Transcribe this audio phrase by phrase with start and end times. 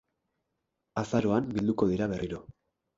[1.03, 2.45] Azaroan bilduko dira berriro.